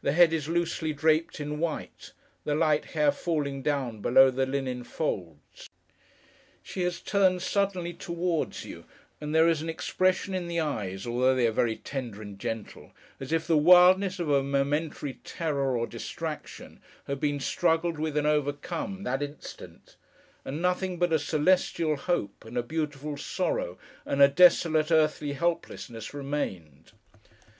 [0.00, 2.12] The head is loosely draped in white;
[2.44, 5.68] the light hair falling down below the linen folds.
[6.62, 8.86] She has turned suddenly towards you;
[9.20, 13.46] and there is an expression in the eyes—although they are very tender and gentle—as if
[13.46, 19.22] the wildness of a momentary terror, or distraction, had been struggled with and overcome, that
[19.22, 19.96] instant;
[20.46, 23.76] and nothing but a celestial hope, and a beautiful sorrow,
[24.06, 26.92] and a desolate earthly helplessness remained.